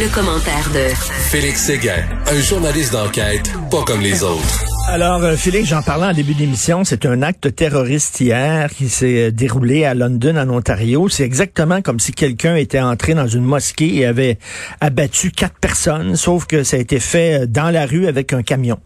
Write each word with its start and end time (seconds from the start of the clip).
Le, 0.00 0.14
commentaire 0.14 0.70
de 0.72 0.94
Félix 1.30 1.64
Séguin, 1.64 2.04
un 2.26 2.40
journaliste 2.40 2.92
d'enquête 2.92 3.52
pas 3.68 3.82
comme 3.84 4.00
les 4.00 4.22
autres. 4.22 4.64
Alors, 4.86 5.24
euh, 5.24 5.34
Félix, 5.34 5.68
j'en 5.68 5.82
parlais 5.82 6.06
en 6.06 6.12
début 6.12 6.34
d'émission, 6.34 6.84
c'est 6.84 7.04
un 7.04 7.20
acte 7.22 7.54
terroriste 7.54 8.20
hier 8.20 8.70
qui 8.70 8.88
s'est 8.88 9.26
euh, 9.26 9.30
déroulé 9.32 9.84
à 9.84 9.94
London, 9.94 10.36
en 10.36 10.48
Ontario. 10.50 11.08
C'est 11.08 11.24
exactement 11.24 11.82
comme 11.82 11.98
si 11.98 12.12
quelqu'un 12.12 12.54
était 12.54 12.80
entré 12.80 13.14
dans 13.14 13.26
une 13.26 13.42
mosquée 13.42 13.96
et 13.96 14.06
avait 14.06 14.38
abattu 14.80 15.32
quatre 15.32 15.58
personnes, 15.58 16.14
sauf 16.14 16.46
que 16.46 16.62
ça 16.62 16.76
a 16.76 16.80
été 16.80 17.00
fait 17.00 17.42
euh, 17.42 17.46
dans 17.46 17.70
la 17.70 17.84
rue 17.84 18.06
avec 18.06 18.32
un 18.32 18.42
camion. 18.42 18.78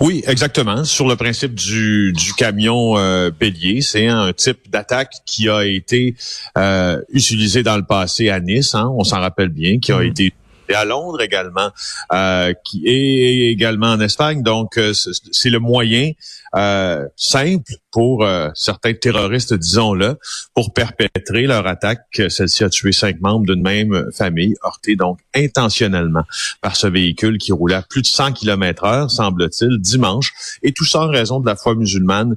Oui, 0.00 0.22
exactement. 0.26 0.84
Sur 0.84 1.08
le 1.08 1.16
principe 1.16 1.54
du, 1.54 2.12
du 2.12 2.32
camion 2.34 2.98
euh, 2.98 3.30
bélier, 3.30 3.80
c'est 3.80 4.06
un 4.06 4.32
type 4.32 4.70
d'attaque 4.70 5.12
qui 5.24 5.48
a 5.48 5.64
été 5.64 6.14
euh, 6.58 7.00
utilisé 7.12 7.62
dans 7.62 7.76
le 7.76 7.84
passé 7.84 8.30
à 8.30 8.40
Nice, 8.40 8.74
hein, 8.74 8.92
on 8.96 9.04
s'en 9.04 9.20
rappelle 9.20 9.48
bien, 9.48 9.78
qui 9.78 9.92
a 9.92 9.98
mhm. 9.98 10.06
été 10.06 10.32
et 10.68 10.74
à 10.74 10.84
Londres 10.84 11.20
également, 11.20 11.70
euh, 12.12 12.52
qui 12.64 12.86
est 12.86 13.50
également 13.50 13.92
en 13.92 14.00
Espagne. 14.00 14.42
Donc, 14.42 14.78
euh, 14.78 14.92
c'est 14.94 15.50
le 15.50 15.58
moyen 15.58 16.12
euh, 16.54 17.04
simple 17.16 17.72
pour 17.90 18.24
euh, 18.24 18.48
certains 18.54 18.94
terroristes, 18.94 19.54
disons-le, 19.54 20.16
pour 20.54 20.72
perpétrer 20.72 21.42
leur 21.42 21.66
attaque. 21.66 22.00
Celle-ci 22.28 22.64
a 22.64 22.70
tué 22.70 22.92
cinq 22.92 23.20
membres 23.20 23.46
d'une 23.46 23.62
même 23.62 24.10
famille, 24.12 24.54
heurtés 24.64 24.96
donc 24.96 25.18
intentionnellement 25.34 26.24
par 26.60 26.76
ce 26.76 26.86
véhicule 26.86 27.38
qui 27.38 27.52
roulait 27.52 27.74
à 27.74 27.82
plus 27.82 28.02
de 28.02 28.06
100 28.06 28.32
km 28.32 28.84
heure, 28.84 29.10
semble-t-il, 29.10 29.78
dimanche, 29.78 30.32
et 30.62 30.72
tout 30.72 30.84
ça 30.84 31.00
en 31.00 31.08
raison 31.08 31.40
de 31.40 31.46
la 31.46 31.56
foi 31.56 31.74
musulmane 31.74 32.36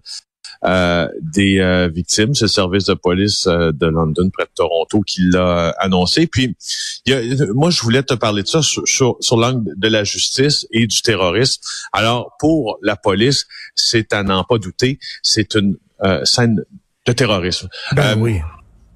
des 0.63 1.59
euh, 1.59 1.87
victimes. 1.87 2.33
C'est 2.35 2.45
le 2.45 2.49
service 2.49 2.85
de 2.85 2.93
police 2.93 3.47
euh, 3.47 3.71
de 3.71 3.87
London 3.87 4.29
près 4.31 4.45
de 4.45 4.51
Toronto 4.55 5.01
qui 5.01 5.21
l'a 5.21 5.69
annoncé. 5.79 6.27
Puis, 6.27 6.55
moi, 7.53 7.69
je 7.69 7.81
voulais 7.81 8.03
te 8.03 8.13
parler 8.13 8.43
de 8.43 8.47
ça 8.47 8.61
sur, 8.61 9.17
sur, 9.19 9.37
l'angle 9.37 9.73
de 9.75 9.87
la 9.87 10.03
justice 10.03 10.67
et 10.71 10.87
du 10.87 11.01
terrorisme. 11.01 11.61
Alors, 11.93 12.35
pour 12.39 12.77
la 12.81 12.95
police, 12.95 13.47
c'est 13.75 14.13
à 14.13 14.23
n'en 14.23 14.43
pas 14.43 14.57
douter, 14.57 14.99
c'est 15.23 15.55
une 15.55 15.77
scène 16.23 16.63
de 17.05 17.11
terrorisme. 17.11 17.67
Ben 17.95 18.17
oui. 18.19 18.39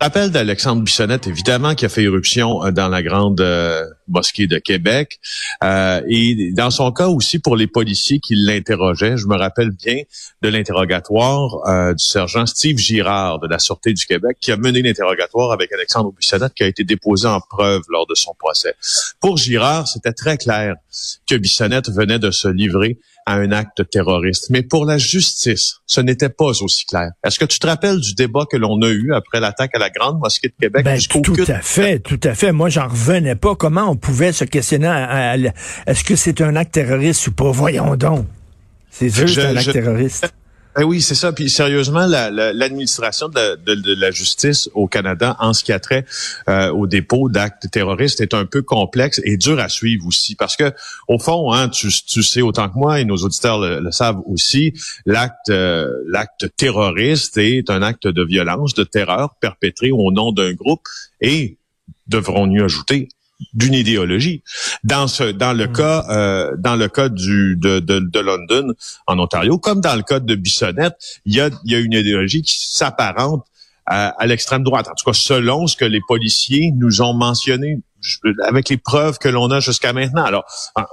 Appel 0.03 0.31
d'Alexandre 0.31 0.81
Bissonnette, 0.81 1.27
évidemment, 1.27 1.75
qui 1.75 1.85
a 1.85 1.89
fait 1.89 2.03
éruption 2.03 2.65
euh, 2.65 2.71
dans 2.71 2.89
la 2.89 3.01
grande 3.01 3.39
euh, 3.39 3.85
mosquée 4.07 4.47
de 4.47 4.57
Québec. 4.57 5.19
Euh, 5.63 6.01
et 6.07 6.51
dans 6.53 6.71
son 6.71 6.91
cas 6.91 7.07
aussi, 7.07 7.39
pour 7.39 7.55
les 7.55 7.67
policiers 7.67 8.19
qui 8.19 8.35
l'interrogeaient, 8.35 9.17
je 9.17 9.27
me 9.27 9.35
rappelle 9.35 9.71
bien 9.71 10.01
de 10.41 10.49
l'interrogatoire 10.49 11.93
du 11.93 12.03
sergent 12.03 12.45
Steve 12.45 12.77
Girard 12.77 13.39
de 13.39 13.47
la 13.47 13.59
Sûreté 13.59 13.93
du 13.93 14.05
Québec, 14.05 14.37
qui 14.39 14.51
a 14.51 14.57
mené 14.57 14.81
l'interrogatoire 14.81 15.51
avec 15.51 15.71
Alexandre 15.71 16.11
Bissonnette, 16.11 16.53
qui 16.53 16.63
a 16.63 16.67
été 16.67 16.83
déposé 16.83 17.27
en 17.27 17.39
preuve 17.39 17.83
lors 17.89 18.07
de 18.07 18.15
son 18.15 18.33
procès. 18.37 18.75
Pour 19.19 19.37
Girard, 19.37 19.87
c'était 19.87 20.13
très 20.13 20.37
clair 20.37 20.75
que 21.29 21.35
Bissonnette 21.35 21.89
venait 21.89 22.19
de 22.19 22.31
se 22.31 22.47
livrer 22.47 22.97
à 23.25 23.35
un 23.35 23.51
acte 23.51 23.89
terroriste. 23.89 24.49
Mais 24.49 24.63
pour 24.63 24.85
la 24.85 24.97
justice, 24.97 25.77
ce 25.85 26.01
n'était 26.01 26.29
pas 26.29 26.45
aussi 26.61 26.85
clair. 26.85 27.11
Est-ce 27.23 27.39
que 27.39 27.45
tu 27.45 27.59
te 27.59 27.67
rappelles 27.67 27.99
du 27.99 28.15
débat 28.15 28.45
que 28.49 28.57
l'on 28.57 28.81
a 28.81 28.89
eu 28.89 29.13
après 29.13 29.39
l'attaque 29.39 29.73
à 29.75 29.79
la 29.79 29.89
Grande 29.89 30.19
Mosquée 30.19 30.49
de 30.49 30.55
Québec? 30.59 30.83
Ben, 30.83 30.99
tout 30.99 31.45
à 31.47 31.61
fait, 31.61 31.99
tout 31.99 32.19
à 32.23 32.35
fait. 32.35 32.51
Moi, 32.51 32.69
j'en 32.69 32.87
revenais 32.87 33.35
pas. 33.35 33.55
Comment 33.55 33.92
on 33.93 33.95
pouvait 33.95 34.33
se 34.33 34.43
questionner 34.43 34.87
est-ce 35.85 36.03
que 36.03 36.15
c'est 36.15 36.41
un 36.41 36.55
acte 36.55 36.73
terroriste 36.73 37.27
ou 37.27 37.31
pas? 37.31 37.51
Voyons 37.51 37.95
donc. 37.95 38.25
C'est 38.89 39.09
juste 39.09 39.37
un 39.37 39.55
acte 39.55 39.71
terroriste. 39.71 40.33
Ben 40.75 40.83
oui, 40.85 41.03
c'est 41.03 41.13
ça. 41.13 41.31
Puis 41.31 41.51
sérieusement, 41.51 42.07
l'administration 42.07 43.29
la, 43.35 43.55
de, 43.55 43.75
de, 43.75 43.93
la 43.93 44.09
justice 44.09 44.71
au 44.73 44.87
Canada 44.87 45.35
en 45.39 45.53
ce 45.53 45.63
qui 45.63 45.71
a 45.71 45.79
trait 45.79 46.03
euh, 46.49 46.71
au 46.71 46.87
dépôt 46.87 47.29
d'actes 47.29 47.69
terroristes 47.69 48.21
est 48.21 48.33
un 48.33 48.45
peu 48.45 48.63
complexe 48.63 49.21
et 49.23 49.37
dur 49.37 49.59
à 49.59 49.69
suivre 49.69 50.07
aussi. 50.07 50.33
Parce 50.33 50.55
que 50.55 50.73
au 51.07 51.19
fond, 51.19 51.53
hein, 51.53 51.69
tu, 51.69 51.89
tu 52.07 52.23
sais 52.23 52.41
autant 52.41 52.69
que 52.69 52.77
moi 52.79 52.99
et 52.99 53.05
nos 53.05 53.17
auditeurs 53.17 53.59
le, 53.59 53.91
savent 53.91 54.21
aussi, 54.25 54.73
l'acte 55.05 55.49
euh, 55.49 55.87
l'acte 56.07 56.47
terroriste 56.57 57.37
est 57.37 57.69
un 57.69 57.83
acte 57.83 58.07
de 58.07 58.23
violence, 58.23 58.73
de 58.73 58.83
terreur 58.83 59.35
perpétré 59.39 59.91
au 59.91 60.11
nom 60.11 60.31
d'un 60.31 60.53
groupe 60.53 60.87
et 61.21 61.59
devrons-nous 62.07 62.63
ajouter 62.63 63.09
d'une 63.53 63.73
idéologie. 63.73 64.43
Dans 64.83 65.07
ce, 65.07 65.31
dans 65.31 65.53
le 65.53 65.67
mm. 65.67 65.73
cas, 65.73 66.05
euh, 66.09 66.51
dans 66.57 66.75
le 66.75 66.87
cas 66.87 67.09
du 67.09 67.55
de, 67.57 67.79
de, 67.79 67.99
de, 67.99 68.19
London 68.19 68.73
en 69.07 69.19
Ontario, 69.19 69.57
comme 69.57 69.81
dans 69.81 69.95
le 69.95 70.03
cas 70.03 70.19
de 70.19 70.35
Bissonnette, 70.35 70.95
il 71.25 71.35
y 71.35 71.41
a, 71.41 71.49
il 71.65 71.71
y 71.71 71.75
a 71.75 71.79
une 71.79 71.93
idéologie 71.93 72.41
qui 72.41 72.55
s'apparente 72.57 73.45
à, 73.85 74.09
à 74.09 74.25
l'extrême 74.25 74.63
droite. 74.63 74.87
En 74.87 74.95
tout 74.95 75.05
cas, 75.05 75.17
selon 75.17 75.67
ce 75.67 75.75
que 75.75 75.85
les 75.85 76.01
policiers 76.07 76.71
nous 76.75 77.01
ont 77.01 77.13
mentionné 77.13 77.79
avec 78.45 78.69
les 78.69 78.77
preuves 78.77 79.17
que 79.17 79.29
l'on 79.29 79.49
a 79.51 79.59
jusqu'à 79.59 79.93
maintenant. 79.93 80.23
Alors, 80.23 80.43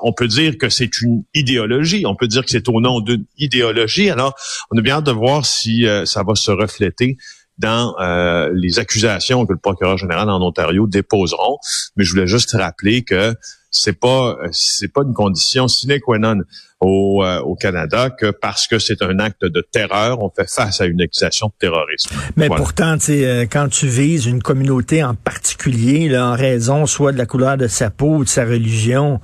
on 0.03 0.13
peut 0.13 0.29
dire 0.29 0.59
que 0.59 0.69
c'est 0.69 1.01
une 1.01 1.25
idéologie, 1.35 2.07
on 2.07 2.15
peut 2.15 2.29
dire 2.29 2.45
que 2.45 2.51
c'est 2.51 2.69
au 2.69 2.81
nom 2.81 3.01
d'une 3.01 3.25
idéologie. 3.39 4.11
Alors, 4.11 4.35
on 4.71 4.79
a 4.79 4.83
bien 4.83 4.97
hâte 4.97 5.07
de 5.07 5.13
voir 5.13 5.45
si 5.45 5.87
euh, 5.87 6.05
ça 6.05 6.23
va 6.23 6.35
se 6.35 6.51
refléter 6.51 7.17
dans 7.61 7.95
euh, 8.01 8.51
les 8.55 8.79
accusations 8.79 9.47
que 9.47 9.53
le 9.53 9.59
procureur 9.59 9.99
général 9.99 10.29
en 10.31 10.41
Ontario 10.41 10.87
déposeront. 10.87 11.59
Mais 11.97 12.05
je 12.05 12.13
voulais 12.13 12.27
juste 12.27 12.53
rappeler 12.53 13.03
que 13.03 13.35
c'est 13.71 13.99
pas 13.99 14.37
c'est 14.51 14.93
pas 14.93 15.03
une 15.03 15.15
condition 15.15 15.69
sine 15.69 16.01
qua 16.01 16.19
non 16.19 16.41
au, 16.81 17.23
euh, 17.23 17.41
au 17.41 17.55
Canada 17.55 18.11
que 18.11 18.31
parce 18.31 18.67
que 18.67 18.79
c'est 18.79 19.03
un 19.03 19.19
acte 19.19 19.45
de 19.45 19.61
terreur, 19.61 20.23
on 20.23 20.31
fait 20.31 20.49
face 20.49 20.81
à 20.81 20.87
une 20.87 21.01
accusation 21.01 21.49
de 21.49 21.53
terrorisme. 21.59 22.15
Mais 22.37 22.49
pourtant, 22.49 22.97
euh, 23.09 23.47
quand 23.51 23.69
tu 23.69 23.87
vises 23.87 24.27
une 24.27 24.43
communauté 24.43 25.05
en 25.05 25.15
particulier, 25.15 26.09
là, 26.09 26.31
en 26.31 26.35
raison 26.35 26.87
soit 26.87 27.13
de 27.13 27.19
la 27.19 27.27
couleur 27.27 27.59
de 27.59 27.69
sa 27.69 27.91
peau 27.91 28.17
ou 28.17 28.25
de 28.25 28.29
sa 28.29 28.45
religion, 28.45 29.21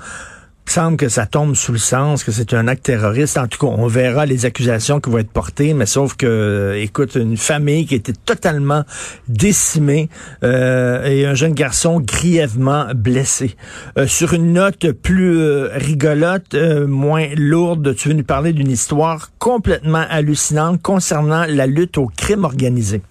semble 0.73 0.97
que 0.97 1.09
ça 1.09 1.27
tombe 1.27 1.55
sous 1.55 1.73
le 1.73 1.79
sens, 1.79 2.25
que 2.25 2.33
c'est 2.33 2.55
un 2.55 2.69
acte 2.69 2.85
terroriste. 2.85 3.39
En 3.39 3.47
tout 3.47 3.59
cas, 3.59 3.73
on 3.73 3.87
verra 3.87 4.27
les 4.27 4.45
accusations 4.45 5.01
qui 5.01 5.11
vont 5.11 5.19
être 5.19 5.31
portées, 5.31 5.75
mais 5.75 5.87
sauf 5.87 6.15
que, 6.15 6.27
euh, 6.27 6.83
écoute, 6.83 7.15
une 7.15 7.37
famille 7.37 7.87
qui 7.87 7.95
était 7.95 8.13
totalement 8.13 8.85
décimée 9.29 10.09
euh, 10.43 11.05
et 11.05 11.27
un 11.27 11.35
jeune 11.35 11.55
garçon 11.55 12.01
grièvement 12.01 12.87
blessé. 12.95 13.57
Euh, 13.99 14.07
sur 14.07 14.33
une 14.33 14.53
note 14.53 14.91
plus 14.93 15.41
rigolote, 15.73 16.55
moins 16.87 17.29
lourde, 17.37 17.95
tu 17.95 18.09
veux 18.09 18.15
nous 18.15 18.25
parler 18.25 18.53
d'une 18.53 18.71
histoire 18.71 19.31
complètement 19.39 20.05
hallucinante 20.09 20.83
concernant 20.83 21.45
la 21.49 21.67
lutte 21.67 21.99
au 21.99 22.11
crime 22.17 22.45
organisé. 22.45 23.03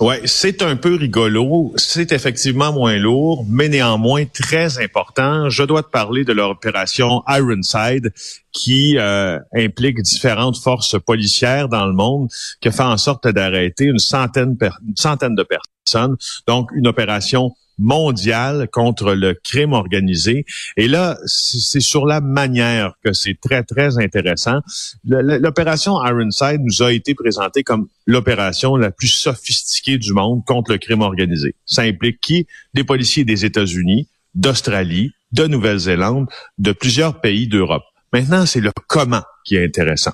Ouais, 0.00 0.22
c'est 0.24 0.62
un 0.62 0.76
peu 0.76 0.94
rigolo. 0.94 1.74
C'est 1.76 2.12
effectivement 2.12 2.72
moins 2.72 2.96
lourd, 2.96 3.44
mais 3.46 3.68
néanmoins 3.68 4.24
très 4.24 4.82
important. 4.82 5.50
Je 5.50 5.62
dois 5.62 5.82
te 5.82 5.90
parler 5.90 6.24
de 6.24 6.32
l'opération 6.32 7.22
Ironside 7.28 8.10
qui 8.50 8.96
euh, 8.96 9.38
implique 9.54 10.00
différentes 10.00 10.56
forces 10.56 10.98
policières 10.98 11.68
dans 11.68 11.84
le 11.84 11.92
monde, 11.92 12.28
qui 12.62 12.72
fait 12.72 12.82
en 12.82 12.96
sorte 12.96 13.28
d'arrêter 13.28 13.84
une 13.84 13.98
centaine, 13.98 14.56
une 14.88 14.96
centaine 14.96 15.34
de 15.34 15.44
personnes. 15.44 16.16
Donc, 16.46 16.70
une 16.74 16.86
opération 16.86 17.54
mondiale 17.80 18.68
contre 18.70 19.14
le 19.14 19.34
crime 19.34 19.72
organisé. 19.72 20.44
Et 20.76 20.86
là, 20.86 21.18
c'est 21.24 21.80
sur 21.80 22.06
la 22.06 22.20
manière 22.20 22.94
que 23.02 23.12
c'est 23.12 23.38
très, 23.40 23.64
très 23.64 23.98
intéressant. 23.98 24.60
L'opération 25.04 25.94
Ironside 26.04 26.60
nous 26.60 26.82
a 26.82 26.92
été 26.92 27.14
présentée 27.14 27.62
comme 27.64 27.88
l'opération 28.06 28.76
la 28.76 28.90
plus 28.90 29.08
sophistiquée 29.08 29.98
du 29.98 30.12
monde 30.12 30.44
contre 30.44 30.72
le 30.72 30.78
crime 30.78 31.00
organisé. 31.00 31.54
Ça 31.64 31.82
implique 31.82 32.20
qui? 32.20 32.46
Des 32.74 32.84
policiers 32.84 33.24
des 33.24 33.44
États-Unis, 33.44 34.08
d'Australie, 34.34 35.12
de 35.32 35.46
Nouvelle-Zélande, 35.46 36.28
de 36.58 36.72
plusieurs 36.72 37.20
pays 37.20 37.48
d'Europe. 37.48 37.84
Maintenant, 38.12 38.44
c'est 38.44 38.60
le 38.60 38.72
comment 38.88 39.22
qui 39.44 39.56
est 39.56 39.64
intéressant. 39.64 40.12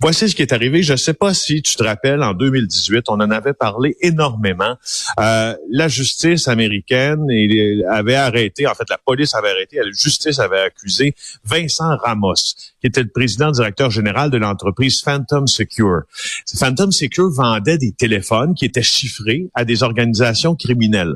Voici 0.00 0.28
ce 0.28 0.34
qui 0.34 0.42
est 0.42 0.52
arrivé. 0.52 0.82
Je 0.82 0.92
ne 0.92 0.96
sais 0.96 1.14
pas 1.14 1.34
si 1.34 1.62
tu 1.62 1.76
te 1.76 1.82
rappelles, 1.82 2.22
en 2.22 2.34
2018, 2.34 3.04
on 3.08 3.14
en 3.14 3.30
avait 3.30 3.52
parlé 3.52 3.96
énormément. 4.00 4.76
Euh, 5.20 5.54
la 5.70 5.88
justice 5.88 6.48
américaine 6.48 7.26
avait 7.90 8.14
arrêté, 8.14 8.66
en 8.66 8.74
fait, 8.74 8.88
la 8.90 8.98
police 8.98 9.34
avait 9.34 9.50
arrêté, 9.50 9.76
la 9.76 9.90
justice 9.90 10.38
avait 10.38 10.60
accusé 10.60 11.14
Vincent 11.44 11.96
Ramos, 11.96 12.34
qui 12.80 12.86
était 12.86 13.02
le 13.02 13.10
président 13.10 13.50
directeur 13.50 13.90
général 13.90 14.30
de 14.30 14.38
l'entreprise 14.38 15.02
Phantom 15.02 15.46
Secure. 15.46 16.02
Phantom 16.58 16.92
Secure 16.92 17.30
vendait 17.30 17.78
des 17.78 17.92
téléphones 17.92 18.54
qui 18.54 18.64
étaient 18.64 18.82
chiffrés 18.82 19.48
à 19.54 19.64
des 19.64 19.82
organisations 19.82 20.54
criminelles. 20.54 21.14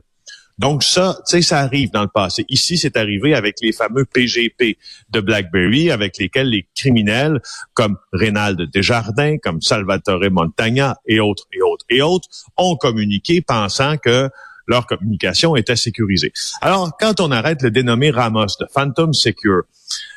Donc 0.59 0.83
ça, 0.83 1.19
tu 1.29 1.37
sais, 1.37 1.43
ça 1.43 1.59
arrive 1.59 1.91
dans 1.91 2.03
le 2.03 2.09
passé. 2.09 2.47
Ici, 2.49 2.79
c'est 2.79 2.97
arrivé 2.97 3.35
avec 3.35 3.57
les 3.61 3.73
fameux 3.73 4.07
PGP 4.07 4.79
de 5.11 5.21
BlackBerry, 5.21 5.91
avec 5.91 6.17
lesquels 6.17 6.49
les 6.49 6.67
criminels 6.75 7.41
comme 7.75 7.99
Reynald 8.13 8.71
Desjardins, 8.71 9.37
comme 9.39 9.61
Salvatore 9.61 10.31
Montagna 10.31 10.97
et 11.07 11.21
autres 11.21 11.45
et 11.53 11.61
autres 11.61 11.85
et 11.91 12.01
autres 12.01 12.29
ont 12.57 12.77
communiqué 12.77 13.43
pensant 13.43 13.99
que 13.99 14.31
leur 14.67 14.87
communication 14.87 15.57
était 15.57 15.77
sécurisée. 15.77 16.33
Alors, 16.61 16.97
quand 16.99 17.21
on 17.21 17.31
arrête 17.31 17.63
le 17.63 17.71
dénommé 17.71 18.11
Ramos 18.11 18.47
de 18.59 18.67
Phantom 18.73 19.13
Secure, 19.13 19.63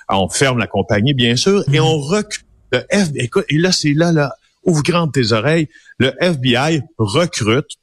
on 0.07 0.27
ferme 0.29 0.57
la 0.57 0.67
compagnie, 0.67 1.13
bien 1.13 1.35
sûr, 1.35 1.63
et 1.71 1.79
on 1.79 1.99
recrute 1.99 2.45
le 2.71 2.83
FBI. 2.89 3.25
Écoute, 3.25 3.45
et 3.49 3.57
là, 3.57 3.71
c'est 3.71 3.93
là, 3.93 4.11
là, 4.11 4.33
ouvre 4.63 4.83
grand 4.83 5.07
tes 5.07 5.33
oreilles. 5.33 5.67
Le 5.99 6.13
FBI 6.19 6.81
recrute 6.97 7.77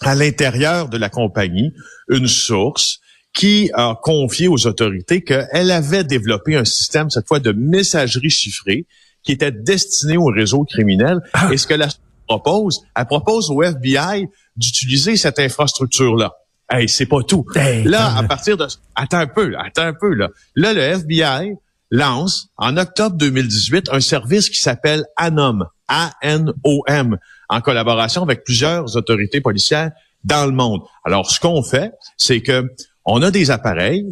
à 0.00 0.14
l'intérieur 0.14 0.88
de 0.88 0.98
la 0.98 1.08
compagnie 1.08 1.72
une 2.08 2.26
source 2.26 3.00
qui 3.34 3.70
a 3.74 3.98
confié 4.00 4.48
aux 4.48 4.66
autorités 4.66 5.22
qu'elle 5.22 5.70
avait 5.70 6.04
développé 6.04 6.56
un 6.56 6.64
système, 6.64 7.10
cette 7.10 7.26
fois, 7.26 7.40
de 7.40 7.52
messagerie 7.52 8.30
chiffrée 8.30 8.86
qui 9.22 9.32
était 9.32 9.52
destiné 9.52 10.16
au 10.16 10.26
réseau 10.26 10.64
criminel. 10.64 11.20
Ah. 11.32 11.50
Et 11.52 11.56
ce 11.56 11.66
que 11.66 11.74
la 11.74 11.88
propose, 12.28 12.82
elle 12.96 13.06
propose 13.06 13.50
au 13.50 13.62
FBI 13.62 14.28
d'utiliser 14.56 15.16
cette 15.16 15.38
infrastructure-là. 15.38 16.32
Hey, 16.70 16.88
c'est 16.88 17.06
pas 17.06 17.22
tout. 17.22 17.44
là, 17.54 18.16
à 18.16 18.22
partir 18.22 18.56
de... 18.56 18.66
Attends 18.94 19.18
un 19.18 19.26
peu, 19.26 19.54
attends 19.58 19.82
un 19.82 19.94
peu, 19.94 20.14
là. 20.14 20.28
Là, 20.54 20.72
le 20.72 20.80
FBI 20.80 21.56
lance, 21.90 22.48
en 22.56 22.76
octobre 22.76 23.16
2018, 23.16 23.90
un 23.92 24.00
service 24.00 24.48
qui 24.48 24.58
s'appelle 24.58 25.04
ANOM, 25.16 25.66
A-N-O-M, 25.88 27.18
en 27.54 27.60
collaboration 27.60 28.22
avec 28.22 28.44
plusieurs 28.44 28.96
autorités 28.96 29.40
policières 29.40 29.92
dans 30.24 30.46
le 30.46 30.52
monde. 30.52 30.80
Alors, 31.04 31.30
ce 31.30 31.38
qu'on 31.38 31.62
fait, 31.62 31.92
c'est 32.16 32.40
que 32.40 32.68
on 33.04 33.22
a 33.22 33.30
des 33.30 33.50
appareils 33.50 34.04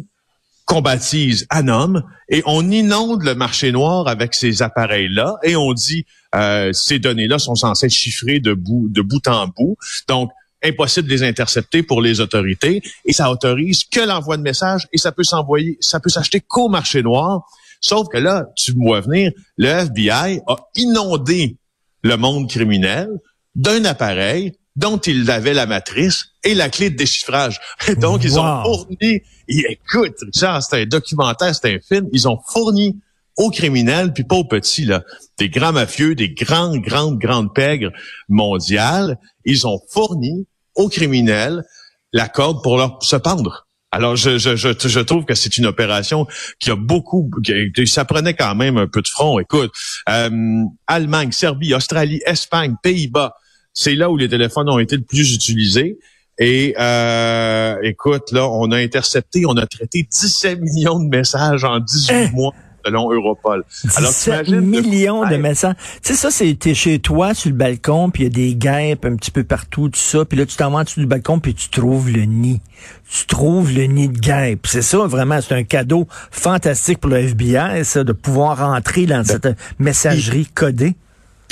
qu'on 0.65 0.81
baptise 0.81 1.45
Anom 1.49 2.01
et 2.29 2.41
on 2.45 2.69
inonde 2.71 3.23
le 3.23 3.35
marché 3.35 3.71
noir 3.71 4.07
avec 4.07 4.33
ces 4.33 4.61
appareils-là 4.61 5.35
et 5.43 5.55
on 5.55 5.73
dit 5.73 6.05
euh, 6.35 6.71
ces 6.71 6.99
données-là 6.99 7.37
sont 7.37 7.55
censées 7.55 7.87
être 7.87 7.91
chiffrées 7.91 8.39
de 8.39 8.53
bout, 8.53 8.87
de 8.89 9.01
bout 9.01 9.27
en 9.27 9.47
bout. 9.47 9.75
Donc, 10.07 10.31
impossible 10.63 11.09
de 11.09 11.13
les 11.13 11.23
intercepter 11.23 11.83
pour 11.83 12.01
les 12.01 12.21
autorités 12.21 12.81
et 13.03 13.11
ça 13.11 13.29
autorise 13.29 13.83
que 13.83 13.99
l'envoi 13.99 14.37
de 14.37 14.41
messages 14.41 14.87
et 14.93 14.97
ça 14.97 15.11
peut 15.11 15.25
s'envoyer, 15.25 15.77
ça 15.81 15.99
peut 15.99 16.09
s'acheter 16.09 16.39
qu'au 16.39 16.69
marché 16.69 17.03
noir. 17.03 17.41
Sauf 17.81 18.07
que 18.07 18.17
là, 18.17 18.45
tu 18.55 18.73
me 18.75 18.85
vois 18.85 19.01
venir, 19.01 19.31
le 19.57 19.67
FBI 19.67 20.39
a 20.47 20.55
inondé 20.75 21.57
le 22.03 22.15
monde 22.15 22.49
criminel 22.49 23.09
d'un 23.55 23.85
appareil 23.85 24.53
dont 24.75 24.97
il 24.97 25.29
avait 25.29 25.53
la 25.53 25.65
matrice 25.65 26.25
et 26.43 26.55
la 26.55 26.69
clé 26.69 26.89
de 26.89 26.95
déchiffrage. 26.95 27.59
Donc, 27.97 28.23
ils 28.23 28.39
ont 28.39 28.63
fourni, 28.63 29.21
écoute, 29.47 30.15
Richard, 30.21 30.63
c'est 30.63 30.81
un 30.81 30.85
documentaire, 30.85 31.53
c'est 31.53 31.73
un 31.73 31.79
film, 31.79 32.07
ils 32.11 32.27
ont 32.27 32.39
fourni 32.47 32.99
aux 33.37 33.49
criminels, 33.49 34.13
puis 34.13 34.23
pas 34.23 34.35
aux 34.35 34.47
petits, 34.47 34.85
là, 34.85 35.03
des 35.37 35.49
grands 35.49 35.71
mafieux, 35.71 36.15
des 36.15 36.29
grandes, 36.29 36.81
grandes, 36.81 37.17
grandes 37.17 37.53
pègres 37.53 37.91
mondiales, 38.29 39.17
ils 39.45 39.65
ont 39.67 39.79
fourni 39.89 40.47
aux 40.75 40.89
criminels 40.89 41.63
la 42.11 42.27
corde 42.27 42.61
pour 42.63 42.77
leur 42.77 42.99
se 43.01 43.15
pendre. 43.15 43.67
Alors, 43.91 44.15
je, 44.15 44.39
je, 44.39 44.55
je, 44.55 44.69
je 44.79 44.99
trouve 44.99 45.25
que 45.25 45.35
c'est 45.35 45.57
une 45.57 45.67
opération 45.67 46.25
qui 46.59 46.71
a 46.71 46.75
beaucoup, 46.75 47.29
qui, 47.43 47.87
ça 47.87 48.05
prenait 48.05 48.33
quand 48.33 48.55
même 48.55 48.77
un 48.77 48.87
peu 48.87 49.03
de 49.03 49.07
front. 49.07 49.37
Écoute, 49.39 49.71
euh, 50.09 50.63
Allemagne, 50.87 51.31
Serbie, 51.31 51.75
Australie, 51.75 52.19
Espagne, 52.25 52.75
Pays-Bas, 52.81 53.35
c'est 53.73 53.95
là 53.95 54.09
où 54.09 54.17
les 54.17 54.29
téléphones 54.29 54.69
ont 54.69 54.79
été 54.79 54.95
le 54.95 55.03
plus 55.03 55.33
utilisés. 55.33 55.97
Et 56.39 56.73
euh, 56.79 57.75
écoute, 57.83 58.31
là, 58.31 58.47
on 58.49 58.71
a 58.71 58.77
intercepté, 58.77 59.45
on 59.45 59.55
a 59.57 59.67
traité 59.67 60.07
17 60.09 60.61
millions 60.61 60.99
de 60.99 61.07
messages 61.07 61.63
en 61.63 61.79
18 61.79 62.13
hein? 62.13 62.29
mois 62.33 62.53
selon 62.85 63.11
Europol. 63.11 63.63
17 63.83 64.49
millions 64.49 65.27
de 65.27 65.35
messages. 65.35 65.75
Tu 66.03 66.13
sais, 66.13 66.15
ça, 66.15 66.31
c'est 66.31 66.73
chez 66.73 66.99
toi, 66.99 67.33
sur 67.33 67.49
le 67.49 67.55
balcon, 67.55 68.09
puis 68.09 68.23
il 68.23 68.25
y 68.25 68.27
a 68.27 68.29
des 68.29 68.55
guêpes 68.55 69.05
un 69.05 69.15
petit 69.15 69.31
peu 69.31 69.43
partout, 69.43 69.89
tout 69.89 69.99
ça. 69.99 70.25
Puis 70.25 70.37
là, 70.37 70.45
tu 70.45 70.55
t'en 70.57 70.71
vas 70.71 70.83
dessus 70.83 70.99
du 70.99 71.05
balcon, 71.05 71.39
puis 71.39 71.53
tu 71.53 71.69
trouves 71.69 72.09
le 72.09 72.23
nid. 72.23 72.61
Tu 73.09 73.25
trouves 73.25 73.71
le 73.71 73.83
nid 73.83 74.09
de 74.09 74.19
guêpes. 74.19 74.67
C'est 74.67 74.81
ça, 74.81 74.97
vraiment, 75.05 75.39
c'est 75.41 75.55
un 75.55 75.63
cadeau 75.63 76.07
fantastique 76.31 76.99
pour 76.99 77.09
le 77.09 77.17
FBI, 77.17 77.85
ça, 77.85 78.03
de 78.03 78.11
pouvoir 78.11 78.57
rentrer 78.57 79.05
dans 79.05 79.23
ben, 79.23 79.23
cette 79.23 79.57
messagerie 79.79 80.47
codée. 80.47 80.95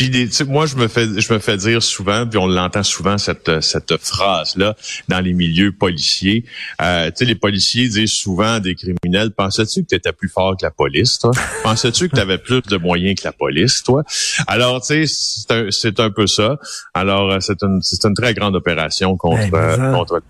Puis 0.10 0.32
moi, 0.48 0.66
je 0.66 0.76
me 0.78 0.88
fais, 0.88 1.06
je 1.22 1.32
me 1.32 1.38
fais 1.38 1.58
dire 1.58 1.84
souvent, 1.84 2.26
puis 2.26 2.40
on 2.40 2.48
l'entend 2.48 2.82
souvent 2.82 3.20
cette 3.20 3.62
cette 3.62 3.98
phrase 3.98 4.56
là 4.56 4.76
dans 5.10 5.20
les 5.20 5.34
milieux 5.34 5.72
policiers. 5.72 6.44
Euh, 6.82 7.12
tu 7.12 7.18
sais, 7.18 7.26
les 7.26 7.36
policiers 7.36 7.88
disent 7.88 8.14
souvent 8.14 8.60
des 8.60 8.74
criminels 8.74 9.30
Pensais-tu 9.30 9.84
que 9.84 9.90
tu 9.90 9.96
étais 9.96 10.12
plus 10.12 10.30
fort 10.30 10.58
que 10.58 10.66
la 10.66 10.72
police, 10.72 11.20
toi? 11.20 11.32
Pensais-tu 11.64 12.10
que 12.10 12.16
tu 12.16 12.22
avais 12.22 12.40
plus 12.40 12.64
de 12.64 12.78
moyens 12.78 13.20
que 13.20 13.28
la 13.28 13.32
police, 13.32 13.84
toi? 13.84 14.04
Alors, 14.48 14.82
tu 14.82 15.06
sais, 15.06 15.06
c'est 15.06 15.52
un, 15.52 15.68
c'est 15.70 16.00
un 16.00 16.10
peu 16.10 16.26
ça. 16.26 16.58
Alors, 16.96 17.32
euh, 17.32 17.38
c'est 17.40 17.62
une 17.62 17.80
c'est 17.84 18.04
une 18.04 18.16
très 18.16 18.34
grande 18.34 18.56
opération 18.56 19.16
contre 19.18 19.52
ben, 19.52 19.94
contre 19.94 20.24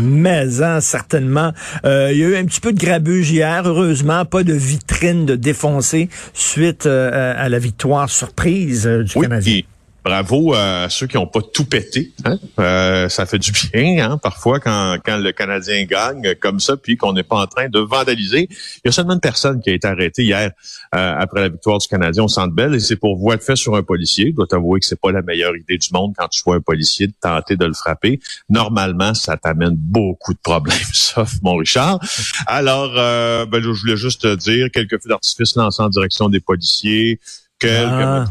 mais 0.00 0.62
hein, 0.62 0.80
certainement. 0.80 1.52
Euh, 1.84 2.10
il 2.12 2.18
y 2.18 2.24
a 2.24 2.28
eu 2.28 2.36
un 2.36 2.44
petit 2.44 2.60
peu 2.60 2.72
de 2.72 2.78
grabuge 2.78 3.30
hier, 3.30 3.62
heureusement, 3.66 4.24
pas 4.24 4.42
de 4.42 4.52
vitrine 4.52 5.26
de 5.26 5.36
défoncée 5.36 6.08
suite 6.32 6.86
euh, 6.86 7.34
à 7.36 7.48
la 7.48 7.58
victoire 7.58 8.08
surprise 8.08 8.86
euh, 8.86 9.04
du 9.04 9.14
Canadien 9.14 9.62
bravo 10.04 10.52
à 10.52 10.88
ceux 10.90 11.06
qui 11.06 11.16
n'ont 11.16 11.26
pas 11.26 11.40
tout 11.40 11.64
pété. 11.64 12.12
Hein? 12.24 12.38
Euh, 12.60 13.08
ça 13.08 13.24
fait 13.24 13.38
du 13.38 13.50
bien 13.50 14.10
hein, 14.10 14.18
parfois 14.18 14.60
quand, 14.60 14.98
le 15.06 15.32
Canadien 15.32 15.84
gagne 15.84 16.34
comme 16.40 16.60
ça, 16.60 16.76
puis 16.76 16.96
qu'on 16.96 17.14
n'est 17.14 17.22
pas 17.22 17.36
en 17.36 17.46
train 17.46 17.68
de 17.68 17.78
vandaliser. 17.78 18.48
Il 18.50 18.80
y 18.84 18.88
a 18.88 18.92
seulement 18.92 19.14
une 19.14 19.20
personne 19.20 19.60
qui 19.62 19.70
a 19.70 19.72
été 19.72 19.88
arrêtée 19.88 20.24
hier 20.24 20.50
euh, 20.94 21.14
après 21.18 21.40
la 21.40 21.48
victoire 21.48 21.78
du 21.78 21.88
Canadien 21.88 22.24
au 22.24 22.28
Centre 22.28 22.54
Bell, 22.54 22.74
et 22.74 22.80
c'est 22.80 22.96
pour 22.96 23.16
voie 23.16 23.36
de 23.36 23.42
fait 23.42 23.56
sur 23.56 23.74
un 23.76 23.82
policier. 23.82 24.26
Je 24.30 24.36
dois 24.36 24.46
t'avouer 24.46 24.80
que 24.80 24.86
c'est 24.86 25.00
pas 25.00 25.10
la 25.10 25.22
meilleure 25.22 25.56
idée 25.56 25.78
du 25.78 25.88
monde 25.92 26.12
quand 26.16 26.28
tu 26.28 26.42
vois 26.44 26.56
un 26.56 26.60
policier 26.60 27.06
de 27.06 27.14
tenter 27.18 27.56
de 27.56 27.64
le 27.64 27.74
frapper. 27.74 28.20
Normalement, 28.50 29.14
ça 29.14 29.38
t'amène 29.38 29.74
beaucoup 29.74 30.34
de 30.34 30.38
problèmes, 30.38 30.76
sauf 30.92 31.32
mon 31.42 31.56
Richard. 31.56 31.98
Alors, 32.46 32.92
euh, 32.96 33.46
ben, 33.46 33.62
je 33.62 33.70
voulais 33.70 33.96
juste 33.96 34.22
te 34.22 34.34
dire 34.36 34.68
quelques 34.70 35.02
feux 35.02 35.08
d'artifice 35.08 35.56
lancés 35.56 35.82
en 35.82 35.88
direction 35.88 36.28
des 36.28 36.40
policiers, 36.40 37.20
quelques 37.58 37.90
ah 37.90 38.24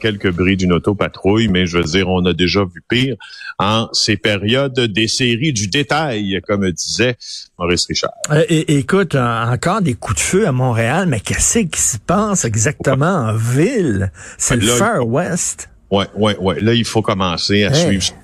quelques 0.00 0.32
bris 0.32 0.56
d'une 0.56 0.72
autopatrouille, 0.72 1.48
mais 1.48 1.66
je 1.66 1.78
veux 1.78 1.84
dire, 1.84 2.08
on 2.08 2.24
a 2.24 2.32
déjà 2.32 2.64
vu 2.64 2.82
pire 2.88 3.16
en 3.58 3.88
ces 3.92 4.16
périodes 4.16 4.78
des 4.78 5.08
séries 5.08 5.52
du 5.52 5.68
détail, 5.68 6.40
comme 6.46 6.70
disait 6.70 7.16
Maurice 7.58 7.86
Richard. 7.86 8.12
Euh, 8.30 8.44
écoute, 8.48 9.14
encore 9.14 9.82
des 9.82 9.94
coups 9.94 10.16
de 10.16 10.22
feu 10.22 10.46
à 10.46 10.52
Montréal, 10.52 11.06
mais 11.06 11.20
qu'est-ce 11.20 11.60
qui 11.60 11.80
se 11.80 11.98
passe 11.98 12.44
exactement 12.44 13.06
en 13.06 13.34
ville? 13.34 14.12
C'est 14.38 14.56
le 14.56 14.66
Far 14.66 15.06
West. 15.06 15.68
Ouais, 15.90 16.06
ouais, 16.16 16.36
ouais. 16.38 16.60
Là, 16.60 16.74
il 16.74 16.84
faut 16.84 17.02
commencer 17.02 17.64
à 17.64 17.74
suivre 17.74 18.14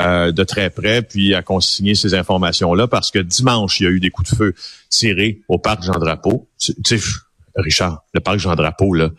euh, 0.00 0.32
de 0.32 0.44
très 0.44 0.70
près, 0.70 1.02
puis 1.02 1.34
à 1.34 1.42
consigner 1.42 1.94
ces 1.94 2.14
informations-là, 2.14 2.88
parce 2.88 3.10
que 3.10 3.18
dimanche, 3.18 3.80
il 3.80 3.84
y 3.84 3.86
a 3.86 3.90
eu 3.90 4.00
des 4.00 4.10
coups 4.10 4.30
de 4.30 4.36
feu 4.36 4.54
tirés 4.88 5.40
au 5.48 5.58
parc 5.58 5.82
Jean-Drapeau. 5.84 6.48
Tu 6.58 6.74
sais, 6.84 6.98
Richard, 7.54 8.04
le 8.14 8.20
parc 8.20 8.38
Jean-Drapeau, 8.38 8.94
là, 8.94 9.10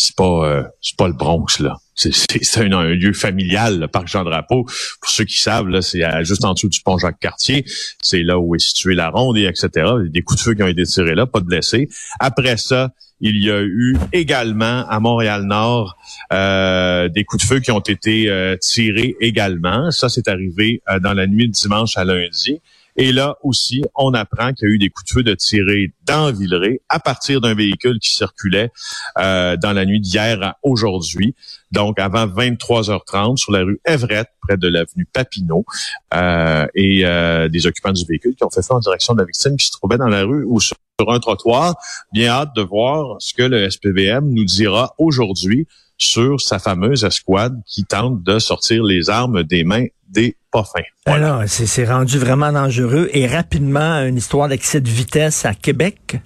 c'est 0.00 0.16
pas 0.16 0.48
euh, 0.48 0.62
c'est 0.80 0.96
pas 0.96 1.08
le 1.08 1.14
Bronx 1.14 1.60
là. 1.60 1.76
C'est 1.94 2.60
un, 2.60 2.72
un, 2.72 2.94
lieu 2.94 3.12
familial, 3.12 3.78
le 3.78 3.86
parc 3.86 4.08
Jean 4.08 4.24
Drapeau. 4.24 4.64
Pour 4.64 5.10
ceux 5.10 5.24
qui 5.24 5.36
savent, 5.36 5.68
là, 5.68 5.82
c'est 5.82 6.02
juste 6.24 6.42
en 6.46 6.54
dessous 6.54 6.70
du 6.70 6.80
pont 6.80 6.96
Jacques 6.96 7.20
Cartier. 7.20 7.66
C'est 8.00 8.22
là 8.22 8.38
où 8.38 8.54
est 8.54 8.58
située 8.58 8.94
la 8.94 9.10
ronde 9.10 9.36
et 9.36 9.44
etc. 9.44 9.86
Des 10.06 10.22
coups 10.22 10.40
de 10.40 10.44
feu 10.44 10.54
qui 10.54 10.62
ont 10.62 10.68
été 10.68 10.84
tirés 10.84 11.14
là, 11.14 11.26
pas 11.26 11.40
de 11.40 11.44
blessés. 11.44 11.90
Après 12.18 12.56
ça, 12.56 12.88
il 13.20 13.36
y 13.44 13.50
a 13.50 13.60
eu 13.60 13.98
également 14.14 14.86
à 14.88 14.98
Montréal-Nord 14.98 15.98
euh, 16.32 17.10
des 17.10 17.24
coups 17.24 17.42
de 17.42 17.46
feu 17.46 17.60
qui 17.60 17.70
ont 17.70 17.80
été 17.80 18.30
euh, 18.30 18.56
tirés 18.56 19.14
également. 19.20 19.90
Ça, 19.90 20.08
c'est 20.08 20.26
arrivé 20.26 20.82
dans 21.02 21.12
la 21.12 21.26
nuit 21.26 21.48
de 21.48 21.52
dimanche 21.52 21.98
à 21.98 22.04
lundi. 22.04 22.62
Et 23.00 23.12
là 23.12 23.38
aussi, 23.42 23.82
on 23.94 24.12
apprend 24.12 24.52
qu'il 24.52 24.68
y 24.68 24.72
a 24.72 24.74
eu 24.74 24.78
des 24.78 24.90
coups 24.90 25.08
de 25.08 25.14
feu 25.14 25.22
de 25.22 25.34
tirés 25.34 25.94
dans 26.04 26.30
Villeray 26.30 26.82
à 26.90 27.00
partir 27.00 27.40
d'un 27.40 27.54
véhicule 27.54 27.98
qui 27.98 28.10
circulait 28.10 28.70
euh, 29.18 29.56
dans 29.56 29.72
la 29.72 29.86
nuit 29.86 30.02
d'hier 30.02 30.42
à 30.42 30.58
aujourd'hui. 30.62 31.34
Donc, 31.72 31.98
avant 31.98 32.26
23h30 32.26 33.38
sur 33.38 33.52
la 33.52 33.60
rue 33.60 33.80
Everett, 33.86 34.28
près 34.46 34.58
de 34.58 34.68
l'avenue 34.68 35.06
Papineau, 35.10 35.64
euh, 36.12 36.66
et 36.74 37.06
euh, 37.06 37.48
des 37.48 37.66
occupants 37.66 37.92
du 37.92 38.04
véhicule 38.04 38.34
qui 38.34 38.44
ont 38.44 38.50
fait 38.50 38.62
feu 38.62 38.74
en 38.74 38.80
direction 38.80 39.14
de 39.14 39.20
la 39.20 39.24
victime 39.24 39.56
qui 39.56 39.64
se 39.64 39.72
trouvait 39.72 39.96
dans 39.96 40.08
la 40.08 40.24
rue 40.24 40.44
ou 40.44 40.60
sur 40.60 40.76
un 41.08 41.20
trottoir. 41.20 41.76
Bien 42.12 42.28
hâte 42.28 42.54
de 42.54 42.60
voir 42.60 43.16
ce 43.18 43.32
que 43.32 43.44
le 43.44 43.70
SPVM 43.70 44.28
nous 44.28 44.44
dira 44.44 44.94
aujourd'hui 44.98 45.66
sur 45.96 46.38
sa 46.38 46.58
fameuse 46.58 47.04
escouade 47.04 47.62
qui 47.64 47.86
tente 47.86 48.22
de 48.22 48.38
sortir 48.38 48.84
les 48.84 49.08
armes 49.08 49.42
des 49.42 49.64
mains 49.64 49.86
des 50.06 50.36
pas 50.50 50.64
fins. 50.64 50.82
Alors, 51.06 51.42
c'est 51.46 51.84
rendu 51.84 52.18
vraiment 52.18 52.52
dangereux. 52.52 53.08
Et 53.12 53.26
rapidement, 53.26 54.00
une 54.02 54.16
histoire 54.16 54.48
d'excès 54.48 54.80
de 54.80 54.88
vitesse 54.88 55.44
à 55.44 55.54
Québec. 55.54 56.20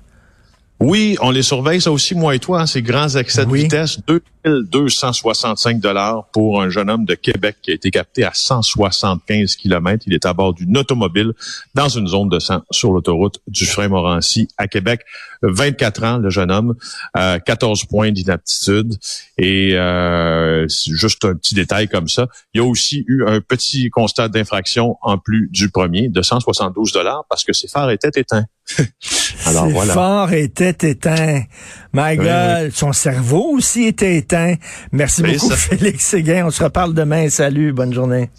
Oui, 0.81 1.16
on 1.23 1.31
les 1.31 1.43
surveille, 1.43 1.81
ça 1.81 1.90
aussi, 1.93 2.14
moi 2.14 2.35
et 2.35 2.38
toi, 2.38 2.62
hein, 2.62 2.66
ces 2.66 2.83
grands 2.83 3.09
excès 3.09 3.47
de 3.47 3.52
vitesse. 3.52 4.00
2265 4.45 5.81
dollars 5.81 6.26
pour 6.33 6.61
un 6.61 6.69
jeune 6.69 6.90
homme 6.90 7.07
de 7.07 7.14
Québec 7.14 7.57
qui 7.62 7.71
a 7.71 7.75
été 7.75 7.90
capté 7.90 8.25
à 8.25 8.33
175 8.35 9.57
km. 9.57 10.04
Il 10.07 10.12
est 10.12 10.26
à 10.26 10.35
bord 10.35 10.52
d'une 10.52 10.76
automobile 10.76 11.33
dans 11.75 11.88
une 11.88 12.07
zone 12.07 12.28
de 12.28 12.38
sang 12.38 12.61
sur 12.71 12.93
l'autoroute 12.93 13.40
du 13.49 13.64
frein 13.64 13.88
Morancy 13.88 14.49
à 14.59 14.69
Québec. 14.69 15.00
24 15.43 16.04
ans, 16.04 16.19
le 16.19 16.28
jeune 16.28 16.50
homme, 16.50 16.75
14 17.14 17.83
euh, 17.83 17.87
points 17.88 18.12
d'inaptitude. 18.12 18.99
Et 19.38 19.71
euh, 19.73 20.43
juste 20.68 21.25
un 21.25 21.35
petit 21.35 21.54
détail 21.54 21.88
comme 21.88 22.09
ça, 22.09 22.26
il 22.52 22.59
y 22.59 22.64
a 22.64 22.66
aussi 22.66 23.04
eu 23.06 23.25
un 23.26 23.40
petit 23.40 23.90
constat 23.90 24.28
d'infraction 24.28 24.97
en 25.02 25.18
plus 25.18 25.49
du 25.50 25.71
premier 25.71 26.09
de 26.09 26.23
172 26.23 26.92
dollars 26.92 27.25
parce 27.28 27.44
que 27.44 27.52
ses 27.52 27.68
phares 27.68 27.90
étaient 27.90 28.21
éteints. 28.21 28.44
Alors 29.47 29.66
ses 29.66 29.92
phares 29.92 30.33
étaient 30.33 30.90
éteints. 30.90 31.42
My 31.92 32.16
God, 32.16 32.71
son 32.73 32.92
cerveau 32.92 33.50
aussi 33.52 33.85
était 33.85 34.16
éteint. 34.16 34.54
Merci 34.92 35.23
beaucoup, 35.23 35.50
Félix 35.56 36.04
Séguin. 36.04 36.47
On 36.47 36.50
se 36.50 36.62
reparle 36.62 36.94
demain. 36.94 37.28
Salut, 37.28 37.73
bonne 37.73 37.92
journée. 37.92 38.30